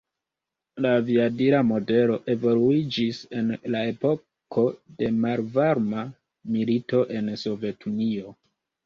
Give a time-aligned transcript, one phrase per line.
[0.83, 4.63] La aviadila modelo evoluiĝis en la epoko
[5.03, 6.07] de Malvarma
[6.57, 8.35] Milito en Sovetunio.